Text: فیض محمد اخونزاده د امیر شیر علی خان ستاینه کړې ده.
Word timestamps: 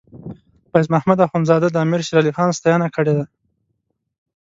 فیض 0.71 0.87
محمد 0.93 1.19
اخونزاده 1.25 1.67
د 1.71 1.77
امیر 1.85 2.01
شیر 2.07 2.17
علی 2.21 2.31
خان 2.35 2.49
ستاینه 2.57 2.87
کړې 2.95 3.13
ده. 3.17 3.25